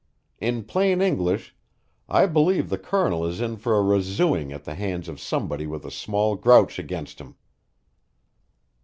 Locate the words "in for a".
3.39-3.83